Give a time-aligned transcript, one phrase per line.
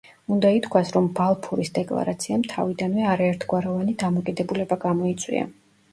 [0.35, 5.45] უნდა ითქვას, რომ „ბალფურის დეკლარაციამ“ თავიდანვე არაერთგვაროვანი დამოკიდებულება გამოიწვია.